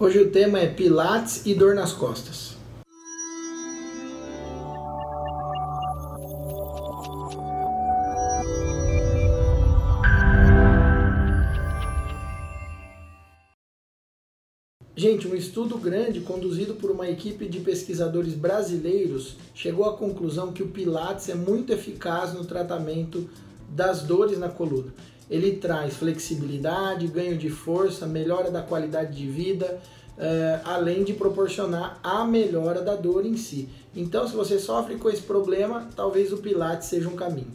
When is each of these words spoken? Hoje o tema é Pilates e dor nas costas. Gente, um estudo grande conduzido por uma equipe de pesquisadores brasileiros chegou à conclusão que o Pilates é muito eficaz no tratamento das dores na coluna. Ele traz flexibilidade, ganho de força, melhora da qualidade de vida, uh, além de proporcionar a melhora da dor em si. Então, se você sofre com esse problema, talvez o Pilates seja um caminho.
Hoje 0.00 0.20
o 0.20 0.30
tema 0.30 0.60
é 0.60 0.68
Pilates 0.68 1.44
e 1.44 1.52
dor 1.52 1.74
nas 1.74 1.92
costas. 1.92 2.56
Gente, 14.94 15.26
um 15.26 15.34
estudo 15.34 15.76
grande 15.76 16.20
conduzido 16.20 16.74
por 16.74 16.92
uma 16.92 17.10
equipe 17.10 17.48
de 17.48 17.58
pesquisadores 17.58 18.34
brasileiros 18.34 19.36
chegou 19.52 19.84
à 19.84 19.96
conclusão 19.96 20.52
que 20.52 20.62
o 20.62 20.68
Pilates 20.68 21.28
é 21.28 21.34
muito 21.34 21.72
eficaz 21.72 22.32
no 22.32 22.44
tratamento 22.44 23.28
das 23.68 24.02
dores 24.02 24.38
na 24.38 24.48
coluna. 24.48 24.94
Ele 25.30 25.56
traz 25.56 25.94
flexibilidade, 25.94 27.06
ganho 27.06 27.36
de 27.36 27.50
força, 27.50 28.06
melhora 28.06 28.50
da 28.50 28.62
qualidade 28.62 29.16
de 29.16 29.26
vida, 29.26 29.78
uh, 30.16 30.60
além 30.64 31.04
de 31.04 31.12
proporcionar 31.12 31.98
a 32.02 32.24
melhora 32.24 32.82
da 32.82 32.96
dor 32.96 33.26
em 33.26 33.36
si. 33.36 33.68
Então, 33.94 34.26
se 34.26 34.34
você 34.34 34.58
sofre 34.58 34.96
com 34.96 35.08
esse 35.08 35.22
problema, 35.22 35.88
talvez 35.94 36.32
o 36.32 36.38
Pilates 36.38 36.88
seja 36.88 37.08
um 37.08 37.16
caminho. 37.16 37.52